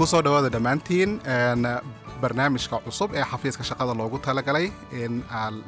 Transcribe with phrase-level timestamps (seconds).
[0.00, 1.10] ku soo dhawaada dhammaantiin
[2.22, 4.66] barnaamijka cusub ee xafiiska shaqada loogu talagalay
[5.02, 5.12] in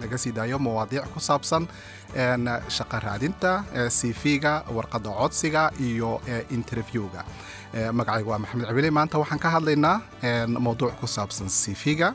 [0.03, 1.65] laga sii daayo mawaadiic ku saabsan
[2.77, 3.53] shaqa raadinta
[3.99, 6.11] cv-ga warqadda codsiga iyo
[6.57, 7.23] interviewga.
[7.99, 9.97] Magacayga waa maxamed cabili maanta waxaan ka hadlaynaa
[10.67, 12.09] mowduuc ku saabsan cv-ga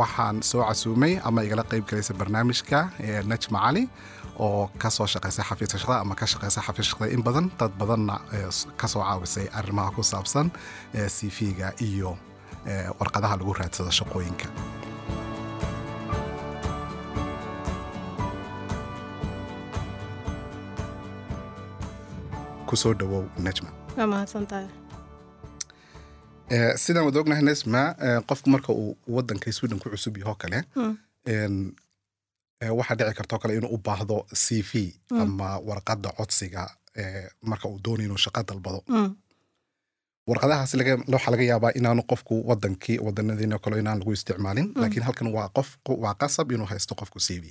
[0.00, 2.78] waxaan soo casuumay ama igala qayb galaysa barnaamijka
[3.30, 3.82] najma cali
[4.44, 8.16] oo ka soo shaqaysa xafiiska shaqada ama ka shaqaysa xafiiska shaqada in badan dad badanna
[8.80, 10.46] ka soo caawisay arrimaha ku saabsan
[11.16, 12.10] cv-ga iyo
[13.00, 14.46] warqadaha lagu raadsado shaqooyinka.
[22.66, 23.70] Kusoo dhawow najma
[26.76, 27.82] sidaan wada ognahay nesma
[28.28, 30.58] qofku marka uu wadanka sweden ku cusub yahoo kale
[32.78, 36.62] waxaa dhici kartoo kale inuu u baahdo c v ama warqadda codsiga
[37.42, 38.80] marka uu doonayo inuu shaqo dalbado.
[40.28, 40.74] Warqadahaas
[41.14, 45.68] waxaa laga yaabaa inaanu qofku wadankii wadanadiino kale inaan lagu isticmaalin laakiin halkan waa qof
[46.04, 47.44] waa qasab inuu haysto qofku c v.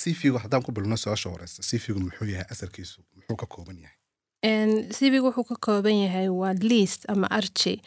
[0.00, 3.78] C v-gu haddaan ku bilno su'aasha horeysa c v-gu muxuu yahay asalkiisu muxuu ka kooban
[3.84, 3.96] yahay
[4.42, 7.80] cv-gu wuxuu ka kooban yahay waa liist ama arji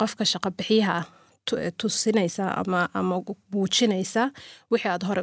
[0.00, 1.04] qofka shaqa bixiyaha
[1.78, 2.88] tusinaysa ama
[3.52, 4.30] muujinaysa
[4.70, 5.22] wixii aad hore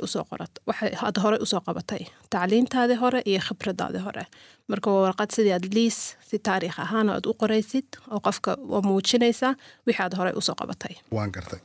[1.41, 2.03] u soo qabatay.
[2.29, 4.23] Tacliintaadii hore iyo khibradaadii hore.
[4.67, 9.55] Marka waa warqad sidii aad liis si taariikh ahaan aad u qoraysid oo qofka muujinaysa
[9.87, 10.95] wixii aad hore u soo qabatay.
[11.11, 11.59] Waan gartay.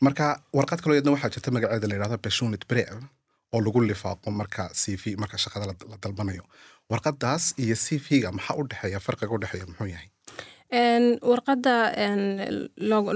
[0.00, 3.02] Marka warqad kaloo yadna waxaa jirta magaceeda la yidhahdo passionate brev
[3.54, 6.44] oo lagu lifaaqo marka c v marka shaqada la dalbanayo.
[6.90, 10.08] Warqadaas iyo c v-ga maxaa u dhexeeya farqiga u dhexeeya muxuu yahay?
[11.30, 11.74] Warqadda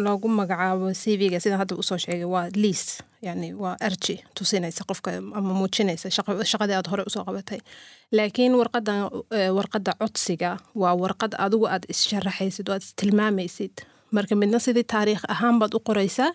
[0.04, 4.84] loogu magacaabo c v-ga sidaan hadda u soo sheegay waa liis yani waa arji tusinaysa
[4.88, 6.08] qofka ama muujinaysa
[6.52, 7.60] shaqadii aad hore u soo qabatay.
[8.16, 8.92] Laakiin warqadda
[9.58, 13.74] warqadda codsiga waa warqad adigu aad issharaxaysid oo aad istilmaamaysid
[14.16, 16.30] marka midna sidii taariikh ahaan baad u qoraysaa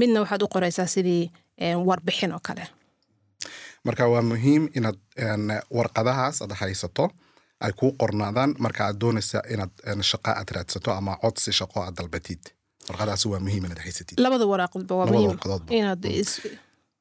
[0.00, 1.30] midna waxaad u qoraysaa sidii
[1.88, 2.64] warbixin oo kale
[3.86, 4.98] marka waa muhiim inaad
[5.78, 7.04] warqadahaas aad haysato
[7.64, 8.50] ay kuu qornaadaan.
[8.64, 9.72] Marka aad doonaysa inaad
[10.10, 12.42] shaqa aad raadsato ama codsi shaqo aad dalbatid.
[12.88, 14.16] Warqadaas waa muhiim inaad haysatid.
[14.26, 15.38] Labada waraaqodba waa muhiim
[15.78, 16.02] inaad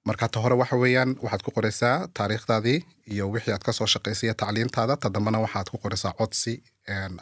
[0.09, 2.79] marka ta hore waxa weeyaan waxaad ku qoraysaa taariikhdaadii
[3.13, 4.93] iyo wixii aad ka soo shaqaysay tacliintaada.
[5.01, 6.53] Ta dambena waxaad ku qoraysaa codsi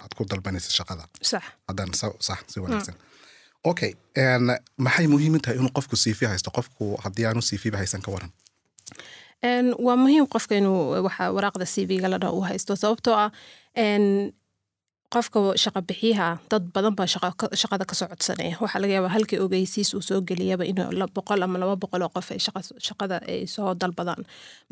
[0.03, 1.03] aad ku dalbanaysa shaqada.
[1.31, 1.43] Sax.
[1.67, 2.95] Haddaan sa- sax si wanaagsan.
[3.71, 3.91] Okay
[4.85, 6.49] maxay muhiim tahay inuu qofku cv haysto?
[6.57, 8.31] Qofku haddii aanu cv ba haysan ka waran
[9.85, 13.29] waa muhiim qofka inuu waxa waraaqda c v-ga ladha u haysto sababtoo ah
[15.13, 17.05] qofka shaqa bixiyaha dad badan baa
[17.61, 20.77] shaqada ka soo codsanaya waxaa laga yaabaa halkii ogeysiis uu soo geliyaba in
[21.15, 22.39] boqol ama laba boqol oo qof ay
[22.87, 24.23] shaqada ay soo dalbadaan.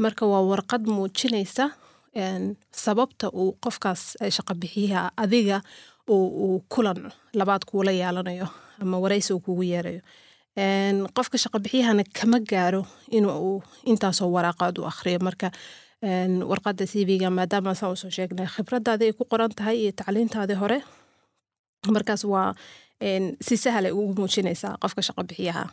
[0.03, 1.65] Marka waa warqad muujinaysa
[2.85, 4.01] sababta uu qofkaas
[4.37, 5.57] shaqa bixiyaha adiga
[6.09, 6.99] uu kulan
[7.39, 8.47] labaad kuula yeelanayo
[8.81, 10.01] ama waraysi uu kugu yeerayo
[10.57, 15.19] qofka shaqa bixiyahana kama gaaro inuu intaasoo waraaqaad u akhriyo.
[15.22, 15.51] Marka
[16.51, 20.56] warqadda c v-ga maadaama saan u soo sheegnay khibradaadii ay ku qoran tahay iyo tacliintaadii
[20.59, 20.81] hore
[21.88, 22.53] markaas waa
[23.41, 25.69] si sahlay ugu muujinaysaa qofka shaqa bixiyaha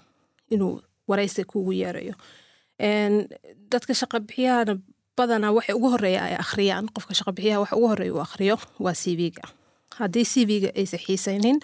[0.50, 2.14] inuu waraysi kugu yeerayo.
[3.72, 4.78] Dadka shaqa bixiyahana
[5.16, 6.86] badanaa waxa ugu horreeya ay akhriyaan.
[6.94, 9.42] Qofka shaqa bixiyaha waxa ugu horreeya uu akhriyo waa c v-ga.
[9.98, 11.58] Haddii c v-ga aysan xiisaynin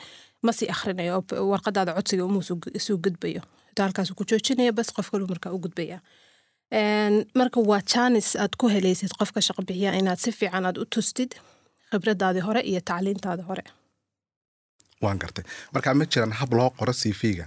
[0.46, 1.16] ma sii akhrinayo
[1.52, 2.40] warqadaada codsiga uma
[2.86, 3.42] suu gudbayo.
[3.78, 5.98] Halkaasuu ku joojinaya bas qof kalu markaa u gudbaya.
[7.40, 11.30] Marka waa janis aad ku helaysid qofka shaqa bixiya inaad si fiican aad u tustid
[11.90, 13.64] khibradaadii hore iyo tacliintaadii hore.
[15.02, 15.44] Waan gartay.
[15.74, 17.46] Marka ma jiraan hab loo qoro c v-ga?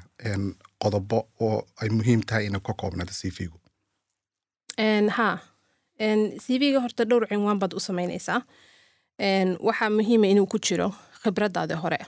[0.83, 3.57] Qodobo oo ay muhiim tahay inay ka koobnaado c v-gu?
[5.17, 5.29] Ha
[6.43, 8.41] c v-ga horta dhowr cinwaan baad u samaynaysaa.
[9.67, 10.91] Waxaa muhiima inuu ku jiro
[11.23, 11.99] khibradaadii hore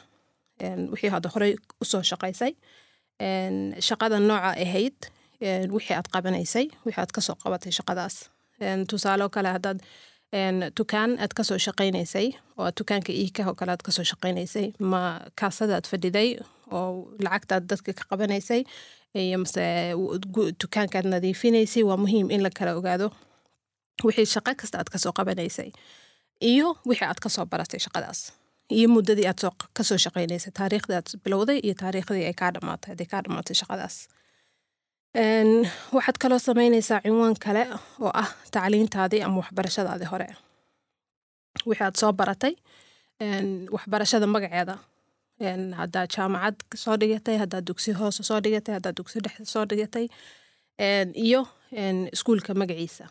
[0.94, 2.52] wixii hadda horey u soo shaqaysay.
[3.88, 4.98] Shaqada nooca ahayd
[5.76, 8.16] wixii aad qabanaysay wixii aad ka soo qabatay shaqadaas.
[8.90, 9.80] Tusaale kale haddaad
[10.78, 12.28] tukaan aad ka soo shaqaynaysay
[12.60, 15.02] oo tukaanka iikah oo kale aad ka soo shaqaynaysay ma
[15.40, 16.30] kaasadaad fadhiday
[16.72, 18.62] oo lacagtaad dadka ka qabanaysay
[19.16, 19.66] iyo mase
[20.62, 23.08] tukaankaad nadiifinaysay waa muhiim in la kala ogaado
[24.06, 25.72] wixii shaqo kasta aad ka soo qabanaysay
[26.52, 28.20] iyo wixii aad ka soo baratay shaqadaas
[28.78, 29.42] iyo muddadii aad
[29.78, 33.96] ka soo shaqaynaysay taariikhdii aad bilowday iyo taariikhdii ay kaa dhamaatay haday kaa dhamaatay shaqadaas.
[35.96, 37.64] Waxaad kaloo samaynaysaa cinwaan kale
[38.06, 40.28] oo ah tacliintaadii ama waxbarashadaadii hore.
[41.66, 42.54] Wixii aad soo baratay
[43.76, 44.76] waxbarashada magaceeda.
[45.80, 50.06] Haddaad jaamacad soo dhigatay haddaad dugsi hoose soo dhigatay haddaad dugsi dhexe soo dhigatay
[51.26, 51.42] iyo
[52.14, 53.06] iskuulka magaciisa.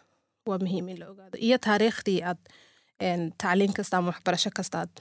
[0.49, 1.37] Waa muhiim in la ogaado.
[1.47, 2.41] Iyo taariikhdii aad
[3.43, 4.95] tacliin kasta ama waxbarasho kasta aad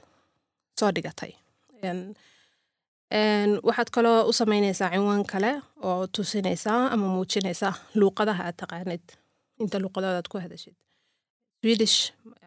[0.79, 1.31] soo dhigatay.
[3.67, 5.51] Waxaad kaloo u sameynaysaa cinwaan kale
[5.87, 9.03] oo tusinaysaa ama muujinaysaa luuqadaha aad taqaanid.
[9.63, 10.75] Inta luuqadood aad ku hadashid.
[11.61, 11.97] Swedish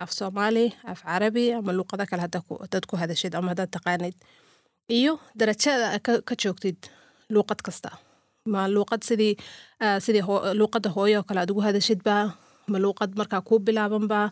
[0.02, 4.14] af soomaali af carabi ama luuqado kale haddaad ku- hadashid ama haddaad taqaanid.
[4.98, 5.98] Iyo darajada
[6.28, 6.78] ka, joogtid
[7.34, 7.90] luuqad kasta.
[8.52, 9.34] Ma luuqad sidii
[9.84, 10.22] ah, sidii
[10.60, 12.14] luuqadda hooyo oo kale aad ugu hadashidba
[12.72, 14.30] ma luuqad markaa kuu bilaabanba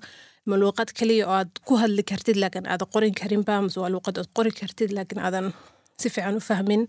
[0.49, 4.17] ma luuqad keliya oo aad ku hadli kartid laakiin aadan qorin karinba mase waa luuqad
[4.21, 5.47] aad qori kartid laakiin aadan
[6.01, 6.83] si fiican u fahmin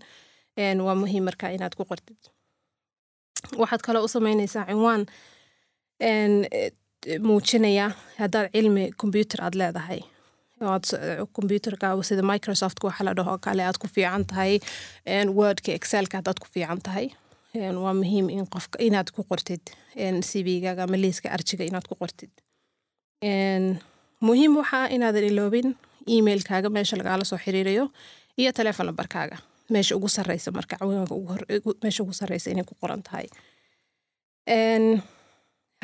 [0.86, 2.20] waa muhiim markaa inaad ku qortid
[3.60, 5.02] waxaad kaloo u sameynaysaa cinwaan
[7.28, 7.86] muujinaya
[8.20, 10.00] haddaad cilmi computer aad leedahay
[11.36, 14.52] computerka sida microsoft waxa la dhaho kale aad ku fiican tahay
[15.38, 17.06] wordka excelka haddaad ku fiican tahay
[17.84, 19.62] waa muhiim in qofka inaad ku qortid
[20.30, 22.30] cv-gaaga ama liiska arjiga inaad ku qortid
[24.26, 25.76] muhiim waxaa inaadan iloobin
[26.06, 27.84] emailkaaga meesha lagaala soo xiriirayo
[28.40, 29.36] iyo telefon nambarkaaga
[29.70, 31.14] meesha ugu sarreysa marka cawaanka
[31.82, 33.26] meesha ugu sarreysa inay ku qoran tahay.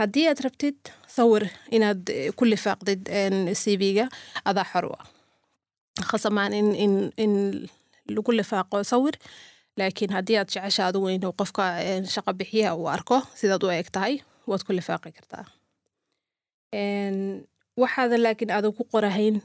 [0.00, 0.76] Haddii aad rabtid
[1.08, 3.08] sawir inaad eh, ku lifaaqdid
[3.62, 4.08] cv-ga
[4.44, 5.06] adaa xor u ah
[6.10, 7.32] khasamaan in, in, in
[8.14, 9.16] lagu lifaaqo sawir
[9.80, 11.64] laakiin haddii aad jecesha adigu inuu qofka
[12.14, 14.14] shaqo bixiyaha uu arko sidaad u eg tahay
[14.46, 15.44] waad ku lifaaqi kartaa
[16.72, 17.46] En,
[17.76, 19.42] waxaadan laakiin aadan ku qorahayn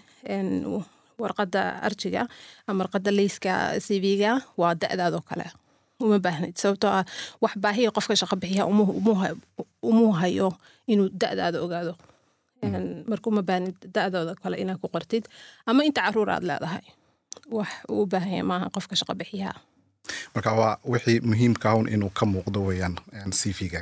[1.22, 2.26] warqadda arjiga
[2.68, 5.46] ama warqadda liiska cv-ga waa da'daadoo kale.
[6.02, 7.06] Uma baahnid sababtoo ah
[7.44, 8.36] wax baahiya qofka shaqo
[9.22, 9.36] ha-
[9.90, 10.50] umuu hayo
[10.88, 11.94] inuu da'daada ogaado.
[12.66, 15.26] En, marka uma baahnid da'dooda kale inaad ku qortid
[15.70, 16.86] ama inta carruur aad leedahay.
[17.54, 19.54] Wax uu u baahan yahay maaha qofka shaqo bixiyaha
[20.36, 22.96] marka waa wixii muhiimka ahun inuu ka muuqdo weeyaan
[23.40, 23.80] cv-ga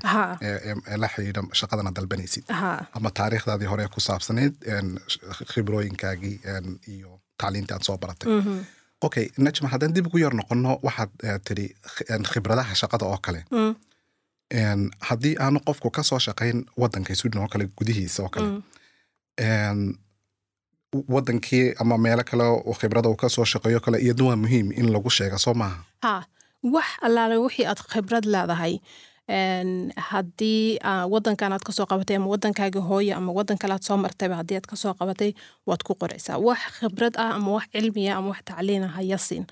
[1.04, 2.44] la xidhiidha shaqadana dalbanaysid.
[2.98, 4.54] Ama taariikhdaadii hore ku saabsanayd
[5.54, 6.40] khibrooyinkaagii
[6.88, 8.28] iyo tacliintii aad soo baratay.
[8.40, 8.60] Mhm,
[9.02, 11.66] okay najma haddaan dib ugu yar noqono waxaad eh, tidhi
[12.34, 13.44] khibradaha shaqada oo kale.
[13.52, 18.48] Mm, haddii aanu qofku ka soo shaqayn wadanka sweden oo kale gudihiisa oo kale.
[18.50, 19.94] Mm,
[20.94, 24.92] wadankii ama meelo kale oo khibrada uu ka soo shaqeeyo kale iyadna waa muhiim in
[24.94, 25.84] lagu sheega soo maaha?
[26.04, 26.24] Ha
[26.64, 28.80] wax allaale wixii aad khibrad leedahay.
[29.98, 34.36] Haddii wadankan aad ka soo qabatay ama wadankaaga hooye ama wadan kale aad soo martayba
[34.36, 35.34] haddii aad ka soo qabatay
[35.66, 36.38] waad ku qoraysaa.
[36.38, 39.46] Wax khibrad ah ama wax cilmiya ama wax tacliina ha yasin.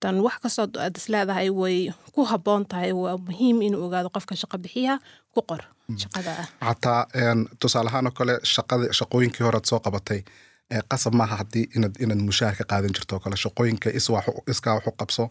[0.00, 4.36] Tan wax kastoo aad is leedahay way ku habboon tahay waa muhiim inuu ogaado qofka
[4.36, 4.98] shaqo bixiyaha
[5.34, 5.62] ku qor
[5.96, 6.46] shaqada ah.
[6.68, 7.06] Xataa
[7.60, 10.20] tusaale ahaan oo kale shaqada shaqooyinkii horead soo qabatay
[10.92, 13.88] qasab maaha haddii inaad mushaar ka qaadan jirto kale shaqooyinka
[14.50, 15.24] iskaa wax u qabso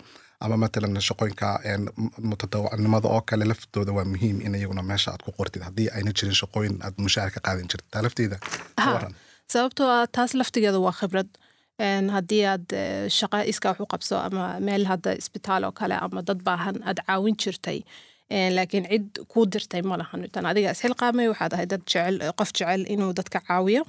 [0.45, 1.47] ama matalan shaqooyinka
[2.29, 5.61] mutadawacnimada oo kale laftooda waa muhiim in iyaguna meesha aad ku qortid.
[5.67, 7.85] Haddii ayna jirin shaqooyin aad mushaar ka qaadan jirta.
[7.93, 8.38] Taa lafteeda
[9.53, 11.29] sababtoo ah taas laftigeeda waa khibrad.
[12.15, 12.67] Haddii aad
[13.19, 16.99] shaqa iska wax u qabso ama meel hadda isbitaal oo kale ama dad baahan aad
[17.07, 17.79] caawin jirtay
[18.57, 20.21] laakiin cid kuu dirtay ma lahan.
[20.33, 23.83] Tan adiga isxilqaamay waxaad ahay dad jecel qof jecel inuu dadka caawiyo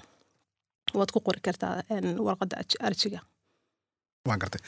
[0.98, 1.74] waad ku qori kartaa
[2.26, 3.20] warqadda arj- arjiga
[4.28, 4.60] waan gartay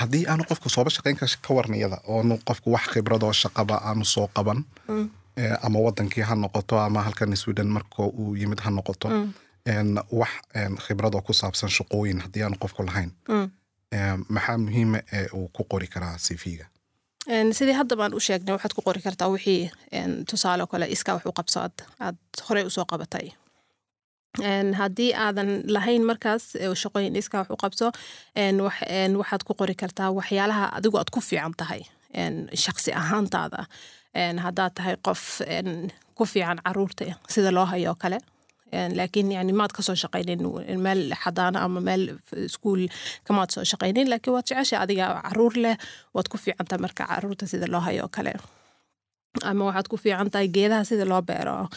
[0.00, 4.04] haddii aanu qofku sooba shaqayn ka ka waran iyada oonu qofku wax khibradoo shaqaba aanu
[4.14, 5.06] soo qaban Mm.
[5.66, 9.32] ama wadankii ha noqoto ama halkan sweden marka uu yimid ha noqoto Mm.
[10.20, 10.32] wax
[10.86, 13.46] khibradoo ku saabsan shaqooyin haddii aanu qofku lahayn Mm.
[14.34, 16.66] maxaa muhiima ee uu ku qori karaa cv-ga
[17.58, 19.70] sidii hadda baan u sheegnay waxaad ku qori kartaa wixii
[20.30, 22.16] tusaale kale iskaa wax u qabso aad,
[22.48, 23.26] horey u soo qabatay
[24.42, 27.86] haddii aadan lahayn markaas eh, shaqooyin iskaa wax u qabso
[29.18, 31.82] waxaad ku qori kartaa waxyaalaha adigu aad ku fiican tahay
[32.14, 33.66] en, shaqsi ahaantaada.
[34.14, 35.40] Haddaad tahay qof
[36.14, 38.18] ku fiican carruurta sida loo hayo kale.
[38.72, 40.42] Laakiin yani maad ka soo shaqaynin
[40.82, 42.88] meel xadaana ama meel iskuul
[43.26, 45.76] kamaad soo shaqaynin laakiin waad jecesha adiga carruur leh
[46.14, 48.34] waad ku fiican tahay marka carruurta sida loo hayo kale.
[49.44, 51.68] Ama waxaad ku fiican geedaha sida loo beero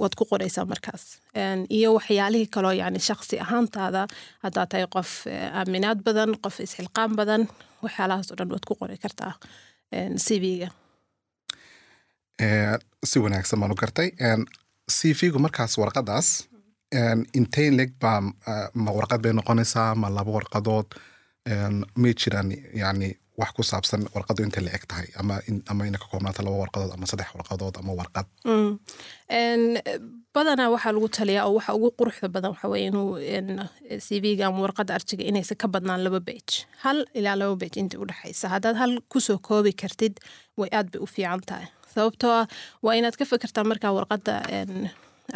[0.00, 1.04] waad ku qoraysaa markaas.
[1.70, 4.06] Iyo waxyaalihii kaloo yani shaqsi ahaantaada
[4.44, 7.42] haddaad tahay qof eh, aaminaad badan qof isxilqaan badan
[7.84, 9.32] waxyaalahaas oo dhan waad ku qori kartaa
[10.26, 10.68] cv-ga
[12.44, 14.08] Eh, si wanaagsan baanu gartay.
[14.18, 14.40] En,
[14.96, 16.28] cv-gu markaas warqadaas
[17.38, 18.18] intee leg baa
[18.50, 20.88] eh, ma warqad bay noqonaysaa ma laba warqadood
[22.02, 22.50] may jiraan
[22.82, 23.08] yani
[23.40, 26.56] wax ku saabsan warqadu intay la eg tahay ama in- ama ina ka koobnaata laba
[26.64, 28.26] warqadood ama saddex warqadood ama warqad.
[28.50, 28.70] Mm.
[30.34, 33.10] Badanaa waxaa lagu taliyaa oo waxa ugu quruxda badan waxa weye inuu
[34.06, 38.46] cv-ga ama warqadda arjiga inaysan ka badnaan laba bage hal ilaa laba bage inta udhexaysa
[38.54, 40.14] haddaad hal ku soo koobi kartid
[40.58, 41.66] way aad bay u fiican tahay.
[41.94, 42.46] Sababtoo ah
[42.84, 44.32] waa inaad ka fikirtaa markaa warqadda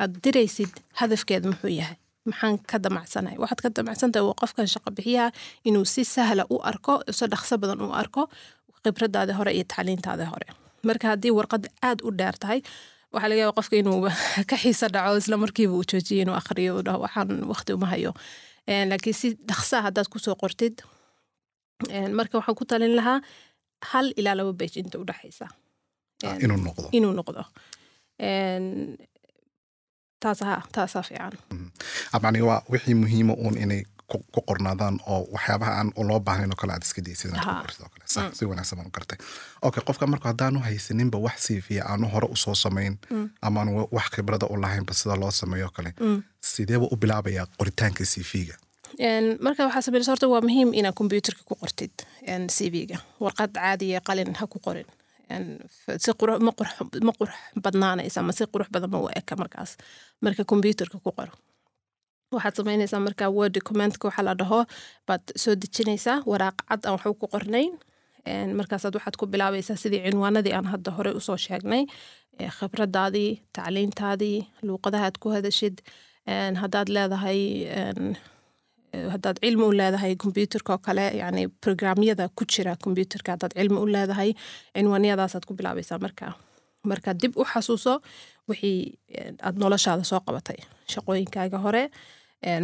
[0.02, 1.96] aad diraysid hadafkeeda muxuu yahay
[2.30, 5.28] maxaan ka damacsanay waxaad ka damacsantahay waa qofkan shaqo bixiyaha
[5.68, 8.22] inuu si sahla u arko si dhaqso badan u arko
[8.84, 10.46] khibradaada hore iyo tacliintaada hore.
[10.88, 12.60] Marka haddii warqad aad u dheer tahay
[13.12, 13.98] waxaa laga yaaba qofka inuu
[14.50, 18.12] ka xiisa dhaco isla markiiba uu joojiyo inuu akhriyo uu dhaho waxaan waqti uma hayo.
[18.90, 20.74] Laakiin si dhaqsaa haddaad ku soo qortid
[22.18, 23.18] marka waxaan ku talin lahaa
[23.90, 25.46] hal ilaa laba bej inta udhexaysa
[26.96, 27.42] inuu noqdo
[30.24, 31.32] inuu noqdo taas ha taasaa fiican
[32.12, 36.72] abani waa wixii muhiima uun inay ku qornaadaan oo waxyaabaha aan loo baahnayn oo kale
[36.72, 38.04] aad iska daysid oo kale.
[38.04, 39.18] Sax si wanaagsan baan u gartay.
[39.62, 42.96] Okay qofka marka haddaanu haysaninba wax siifiya aanu hore u soo samayn
[43.42, 45.92] ama aanu wax khibrada u lahaynba sida loo sameeyo kale
[46.40, 48.54] sideeba u bilaabayaa qoritaanka cv-ga
[49.46, 51.94] marka waxaa sameynaysa horta waa muhiim inaad kombyuutarka ku qortid
[52.56, 54.86] cv-ga warqad caadiya qalin ha ku qorin
[56.02, 56.10] si
[56.46, 56.52] ma
[57.18, 59.70] qurux badnaanaysa ama si qurux badan ma u eka markaas.
[60.24, 61.30] Marka kombyuutarka ku qor
[62.34, 64.60] waxaad samaynaysaa marka word documentka waxaa la dhaho
[65.08, 67.72] baad soo dejinaysaa waraaq cad aan waxba ku qornayn.
[68.58, 71.84] Markaasaad waxaad ku bilaabaysaa sidii cinwaanadii aan hadda hore u soo sheegnay.
[72.58, 75.76] Khibradaadii tacliintaadii luuqadaha aad ku hadashid.
[76.62, 77.40] Haddaad leedahay
[79.14, 83.86] haddaad cilmi u leedahay kombyuutarka oo kale yani programyada ku jira kombyuutarka haddaad cilmi u
[83.86, 84.30] leedahay
[84.74, 86.32] cinwaanyadaasaad ku bilaabaysaa marka
[86.90, 88.00] marka dib u xasuuso
[88.48, 88.98] wixii
[89.46, 90.58] aad noloshaada soo qabatay
[90.92, 91.84] shaqooyinkaaga hore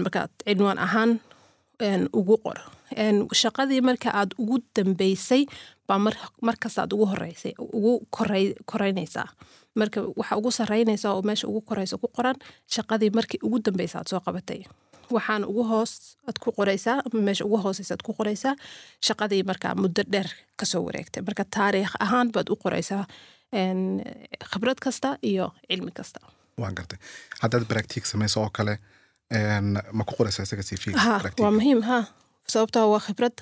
[0.05, 1.11] markaad cinwaan ahaan
[2.19, 2.59] ugu qor
[3.43, 5.43] shaqadii marka aad ugu dambeysay
[5.89, 5.99] baa
[6.49, 7.93] markasta aad ugu horeysay ugu
[8.71, 9.29] koreynaysaa
[9.81, 12.37] marka waxa ugu sareynaysa oo meesha ugu koreysa ku qoran
[12.75, 14.61] shaqadii markii ugu dambeysa aad soo qabatay
[15.11, 15.93] waxaan ugu hoos
[16.29, 18.55] aad ku qoraysaa meesha ugu hooseysa aad ku qoraysaa
[19.07, 21.23] shaqadii markaa muddo dheer ka soo wareegtay.
[21.29, 23.05] Marka taariikh ahaan baad u qoraysaa
[24.53, 26.21] khibrad kasta iyo cilmi kasta.
[26.61, 26.99] Waan gartay.
[27.43, 28.79] Haddaad baractiig samayso oo kale
[29.93, 31.99] ma ku qoraysaa isaga cv ha waa muhiim ha.
[32.49, 33.37] Sababtoo waa khibrad.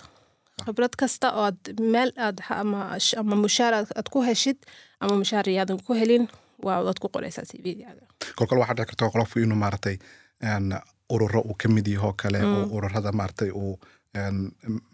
[0.65, 1.61] Khibrad kasta oo aad
[1.95, 4.59] meel aad ama mushaar aad ku heshid
[5.01, 6.29] ama mushaar iyaadan ku helin
[6.67, 8.05] waad ku qoraysaa cv-gaaga
[8.39, 9.97] kolkol waxaa dhici karta qolofku inuu maaragtay
[11.15, 13.75] ururo uu ka mid yaho kale oo ururada maaragtay uu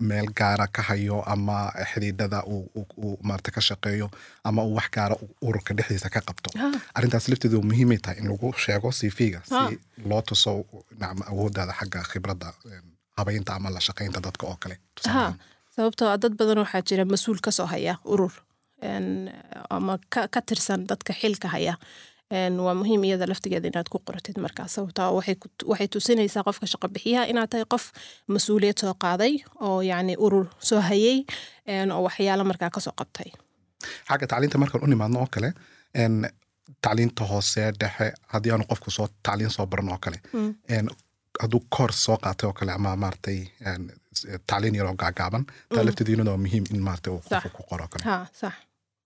[0.09, 1.57] meel gaara ka hayo ama
[1.93, 4.07] xidhiidhada uu maarata ka shaqeeyo
[4.49, 5.17] ama uu wax gaara
[5.49, 6.49] ururka dhexdiisa ka qabto.
[6.97, 9.79] Arrintaas lafteedu muhiimay tahay in lagu sheego cv-ga si
[10.11, 10.53] loo tuso
[11.01, 12.49] nacma awoodaada xagga khibradda
[13.19, 14.77] habaynta ama la shaqaynta dadka oo kale
[15.15, 15.25] ha
[15.77, 18.33] sababtoo dad badan waxaa jira mas'uul ka soo haya urur
[19.77, 19.99] ama
[20.35, 21.75] ka tirsan dadka xilka haya
[22.31, 25.15] waa muhiim iyada laftigeeda inaad ku qoratid markaas sababtoo
[25.71, 27.85] waxay tusinaysaa qofka shaqo bixiyaha inaad tahay qof
[28.29, 31.25] mas'uuliyad soo qaaday oo yacni urur soo hayay
[31.95, 33.33] oo waxyaalo markaa ka soo qabtay.
[34.09, 35.53] Xagga tacliinta markaan u nimaadno oo kale
[36.85, 40.19] tacliinta hoose dhexe haddii aanu qofku soo tacliin soo baran oo kale.
[41.41, 43.39] Hadduu koors soo qaatay oo kale ama maaragtay
[44.47, 45.45] tacliin yaroo gaagaaban
[45.75, 48.05] taa lafteedu iyaduna waa muhiim in maaragtay uu qofku ku qoro kale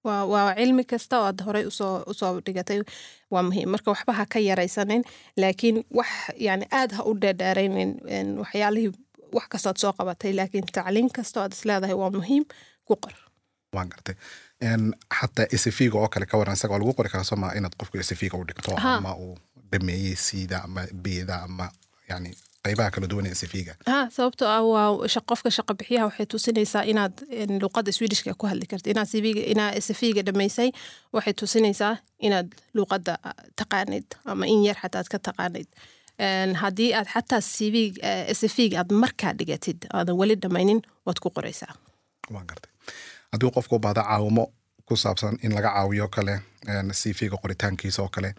[0.05, 1.71] waa cilmi kasta oo aad horey u
[2.15, 2.81] soo dhigatay.
[3.31, 3.69] Waa muhiim.
[3.71, 5.03] Marka waxba ha ka yaraysanin
[5.37, 8.93] laakiin wax yani aad ha u dheerdheeraynin waxyaalihii
[9.33, 10.33] wax kastood soo qabatay.
[10.37, 12.45] Laakiin tacliin kasta oo aad is leedahay waa muhiim.
[12.85, 13.15] Ku qor.
[13.75, 14.15] Waan gartay.
[15.21, 18.37] Xataa sfiga oo kale ka waran isaga waa lagu qori karaa sooma inaad qofku sfiga
[18.39, 19.37] u dhigto ama uu
[19.73, 21.71] dhameeyey siida ama beeda ama
[22.09, 22.31] yani
[22.67, 27.15] qaybaha kala duwan ee sfiga ha sababtoo ah waa qofka shaqo bixiyaha waxay tusinaysaa inaad
[27.63, 30.69] luuqadda swedishka ku hadli kartid inaad cvga inaad sfiga dhamaysay
[31.17, 31.95] waxay tusinaysaa
[32.27, 33.15] inaad luuqadda
[33.61, 35.69] taqaanid ama in yar xataa aad ka taqaanid
[36.63, 37.77] haddii aad xataa cv
[38.43, 41.73] sfiga aad markaa dhigatid aadan weli dhamaynin waad ku qoraysaa
[42.35, 42.71] waan gartay
[43.33, 44.45] haddii qofku baada caawimo
[44.89, 46.35] ku saabsan in laga caawiyo kale
[47.01, 48.31] cv-ga qoritaankiisa oo kale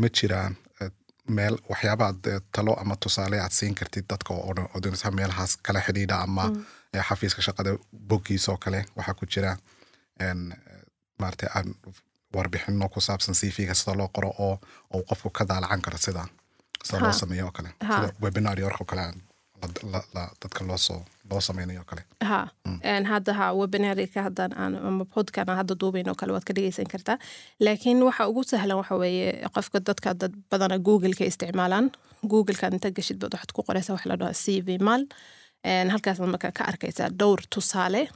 [0.00, 0.54] ma jiraan
[1.28, 2.18] meel waxyaabaad
[2.52, 4.34] talo ama tusaale aad siin kartid dadka
[4.74, 6.44] odonaysa meelahaas kala xidhiidha ama
[7.08, 7.70] xafiiska shaqada
[8.08, 9.56] boggiisa oo kale waxaa ku jira
[11.20, 11.74] maarata aan
[12.34, 14.54] warbixino ku saabsan cv-ga sida loo qoro oo
[14.94, 16.24] uu qofku ka daalacan karo sida
[16.84, 19.04] sida loo sameeyo oo kale sida webinar york oo kale
[20.42, 21.00] dadka loosoo
[21.30, 22.02] loo sameynayo kale.
[22.30, 22.48] Ha
[23.12, 26.86] hadda ha webinarika haddaan aan ama podkan aan hadda duubayn oo kale waad ka dhegeysan
[26.92, 27.18] kartaa.
[27.60, 31.90] Laakiin waxa ugu sahlan waxa weeye qofka dadka dad badana googleka isticmaalaan.
[32.30, 35.02] Googleka inta gashid baad waxaad ku qoraysaa waxa la dhahaa c v mal
[35.92, 38.08] halkaasad marka ka arkaysaa dhowr tusaale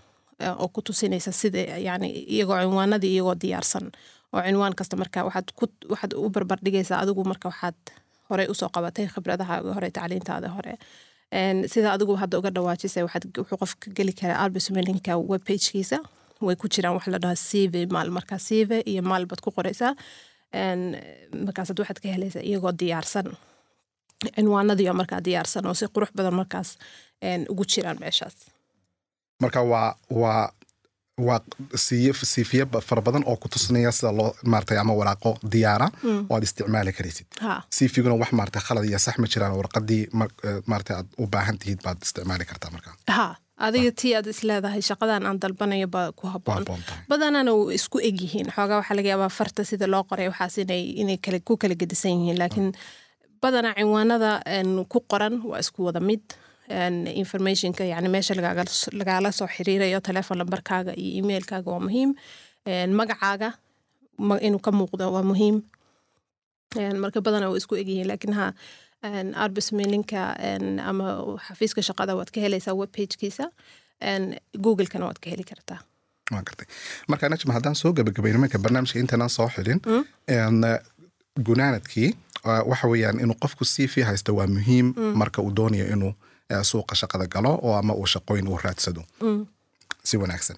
[0.60, 1.58] oo ku tusinaysa sida
[1.88, 3.86] yani iyagoo cinwaanadii iyagoo diyaarsan.
[4.34, 7.78] Oo cinwaan kasta marka waxaad ku waxaad u barbar dhigaysaa adigu marka waxaad
[8.30, 10.74] horey u soo qabatay khibradahaaga hore tacliintaada hore
[11.72, 15.98] sida adigu hadda uga dhawaajisay wuxuu qofka geli karaa albismelinka webpagekiisa.
[16.46, 19.92] Way ku jiraan wax la dhahaa cv maal marka cv iyo maal baad ku qoraysaa.
[21.46, 23.26] Markaasaad waxaad ka helaysaa iyagoo diyaarsan.
[24.36, 26.78] Cinwaanadii oo markaa diyaarsan oo si qurux badan markaas
[27.22, 28.36] een, ugu jiraan meeshaas.
[29.42, 30.52] Marka waa waa
[31.18, 31.40] waa
[31.74, 35.88] siifiye fara badan oo ku tusinaya sida loo maartay ama waraaqo diyaara
[36.28, 37.26] oo aad isticmaali karaysid.
[37.70, 40.02] Siifiguna wax maartay khalad iyo sax ma jiraan warqadii
[40.44, 43.36] eh, maartay aad u baahan tihiid baad isticmaali kartaa marka ha.
[43.56, 46.26] Adiga tii aad is leedahay shaqadan aan dalbanayo baa ku
[47.08, 48.50] badanana uu isku eg yihiin.
[48.50, 52.10] Xoogaa waxaa laga yaabaa farta sida loo qoray waxaas inay inay kale ku kala gedisan
[52.18, 52.38] yihiin.
[52.38, 52.72] Laakiin
[53.42, 54.42] badanaa cinwaanada
[54.92, 56.22] ku qoran waa isku wada mid
[57.14, 58.34] informationka yani meesha
[58.92, 62.14] lagaala soo xiriirayo telephone lambarkaaga iyo emailkaaga waa muhiim.
[62.98, 63.52] Magacaaga
[64.18, 65.62] ma- inuu ka muuqdo waa muhiim.
[67.02, 68.52] Marka badanaa waa isku egyihiin laakiin ha
[69.04, 73.50] een, arbis mailinka een, ama xafiiska shaqada waad ka helaysaa webpagekiisa
[74.64, 75.78] google-kana waad ka heli kartaa.
[76.32, 76.66] Gartay.
[77.08, 79.80] Marka najma haddaan soo gabagabayno marka barnaamijka intaanaan soo xidhin
[80.28, 80.80] eh,
[81.46, 86.14] gunaanadkii eh, waxa weeyaan inuu qofku cv haysto waa muhiim marka uu doonayo inuu
[86.70, 89.02] suuqa shaqada galo oo ama uu shaqooyin uu raadsado.
[90.04, 90.56] Si wanaagsan.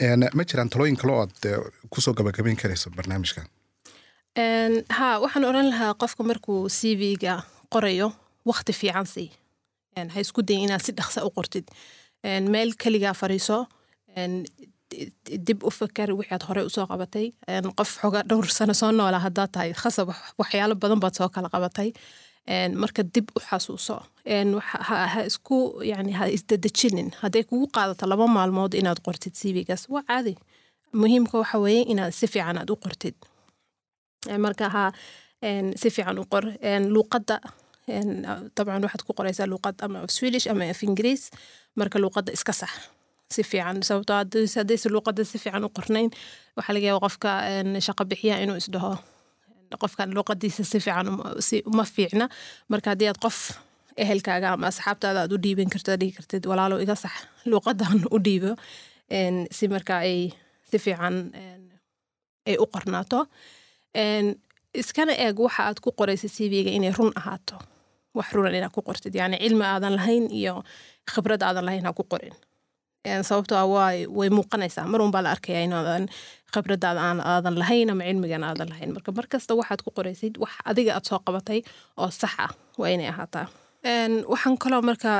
[0.00, 1.12] Een, ma jiraan talooyin kale
[1.44, 1.58] eh,
[1.90, 3.46] ku soo gabagabayn karayso barnaamijkan?
[4.98, 7.34] Ha waxaan oran lahaa qofka markuu cv-ga
[7.72, 8.08] qorayo
[8.48, 9.30] waqti fiican sii.
[10.12, 11.64] Ha isku dayin inaad si dhaqsa u qortid.
[12.52, 13.66] Meel keligaa fariiso
[15.46, 17.26] dib u fakar wixii aad horey u soo qabatay.
[17.78, 21.48] Qof xoga dhowr sano soo noola haddaad tahay khasab wax- waxyaalo badan baad soo kala
[21.54, 21.92] qabatay
[22.82, 23.96] marka dib u xasuuso
[24.88, 25.56] ha, isku
[25.92, 30.34] yani ha isdadejinin hadday kugu qaadato laba maalmood inaad qortid cv-gaas waa caadi.
[31.00, 33.14] Muhiimka waxa weeye inaad si fiican aad u qortid.
[34.44, 34.84] Marka ha
[35.80, 36.44] si fiican u qor.
[36.94, 37.36] Luuqadda
[38.56, 41.30] dabcan waxaad ku qoraysaa luuqad ama swedish ama af ingiriis
[41.78, 42.70] marka luuqadda iska sax.
[43.34, 44.16] Si fiican sababtoo
[44.56, 46.10] haddayse luuqadda si fiican u qornayn
[46.56, 47.30] waxaa laga yaaba qofka
[47.86, 48.92] shaqo bixiya inuu isdhaho
[49.82, 51.06] qofkan luuqadiisa si fiican
[51.70, 52.26] uma- fiicna
[52.72, 53.38] marka haddii aad qof
[54.04, 57.14] ehelkaaga ama asxaabtaada aad u dhiiban karto aad dhihi kartid walaalow iga sax
[57.50, 58.52] luuqadan u dhiibo
[59.56, 60.16] si marka ay
[60.70, 61.14] si fiican
[62.48, 63.18] ay u qornaato
[64.80, 67.56] iskana eeg waxa aad ku qoraysa cv-ga inay run ahaato
[68.16, 70.54] wax runan inaad ku qortid yani cilmi aadan lahayn iyo
[71.12, 72.34] khibrad aadan lahayn ha ku qorin
[73.12, 73.66] Een, sababtoo ah
[74.18, 76.08] way muuqanaysaa mar unbaa la arkaya inaadan
[76.54, 78.90] khibradaada aan aadan lahayn ama cilmigan aadan lahayn.
[78.96, 81.60] Marka markasta waxaad ku qoraysid wax adiga aad soo qabatay
[82.00, 83.46] oo sax ah waa inay ahaataa.
[84.32, 85.10] Waxaan kaloo marka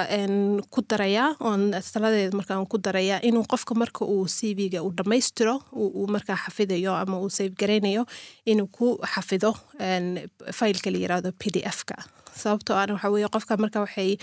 [0.75, 6.07] ku darayaa oon taladeed markaan ku darayaa inuu qofka marka uu cv-ga uu dhammaystiro uu
[6.14, 8.03] markaa xafidayo ama uu save garaynayo
[8.51, 10.07] inuu ku xafido een,
[10.59, 11.96] faylka la yiraahdo p d f-ka.
[12.42, 14.18] Sababtoo ah waxa weeye qofka marka waxay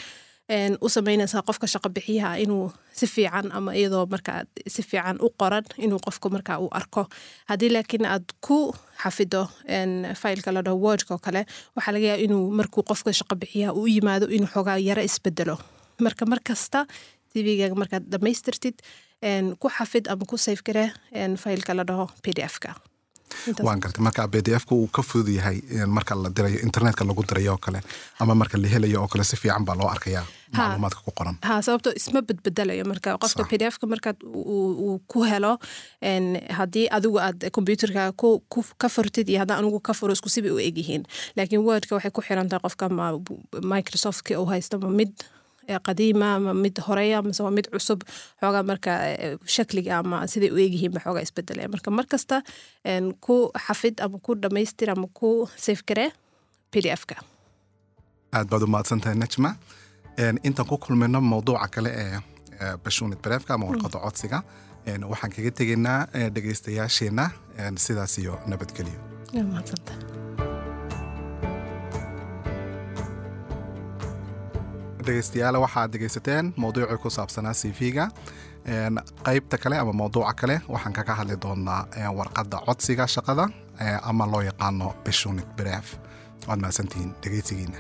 [0.82, 5.64] u sameynaysaa qofka shaqo bixiyaha inuu si fiican ama iyadoo markaa si fiican u qoran
[5.78, 7.08] inuu qofka markaa uu arko
[7.50, 12.24] haddii laakiin aad ku xafido een, faylka la dhaho wordka oo kale waxaa laga yaaba
[12.24, 15.58] inuu markuu qofka shaqo bixiyaha u yimaado inuu xoogaa yaro isbedelo
[16.02, 16.40] marka mar
[17.34, 18.76] tvgaaga markaad dhammaystirtid
[19.60, 22.93] ku xafid ama ku safe gare een, faylka la dhaho p d f-ka Intaas.
[23.66, 24.02] Waan gartay.
[24.04, 27.58] Marka b d f-ka uu ka fudud yahay marka la dirayo internetka lagu dirayo oo
[27.66, 27.80] kale
[28.20, 31.36] ama marka la helayo oo kale si fiican baa loo arkayaa macluumaadka ku qoran.
[31.42, 35.58] Ha sababto isma bedbedelayo marka qofka p d f-ka markaad uu ku helo
[36.58, 37.50] haddii adigu aad
[38.18, 41.04] ku ka furtid iyo haddii anigu ka furo isku sibay u egyihiin.
[41.38, 43.12] Laakiin wordka waxay ku xiran tahay qofka ma
[43.74, 45.12] microsoftki uu haysto ma mid
[45.88, 48.00] qadiima ama mid horeya mise waa mid cusub
[48.42, 48.92] xoogaa marka
[49.56, 52.42] shakliga ama siday u egyihiin ba xoogaa isbedelaya marka mar kasta
[52.86, 53.36] een, ku
[53.68, 55.30] xafid ama ku dhamaystir ama ku
[55.66, 56.12] safegare
[56.72, 57.16] p d f-ka
[58.34, 59.52] aad baad u mahadsan tahay najma.
[60.48, 62.20] Intaan ku kulmayno mawduuca kale ee
[62.84, 64.40] bashuunid bareefka ama warqada codsiga
[65.12, 67.26] waxaan kaga tegaynaa ee, dhegaystayaasheenna
[67.58, 69.00] een, sidaas iyo nabadgelyo
[75.06, 78.06] Dhegaystayaal waxaad dhegaysateen mawduucii ku saabsanaa cv-ga
[78.74, 78.96] Een,
[79.28, 81.82] qaybta kale ama mawduuca kale waxaan kaga hadli doonaa
[82.18, 83.46] warqadda codsiga shaqada
[84.10, 85.88] ama loo yaqaano bashuunid bareef
[86.48, 87.78] waad mahadsantihiin dhegaysigiina